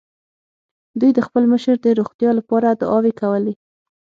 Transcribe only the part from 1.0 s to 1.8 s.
د خپل مشر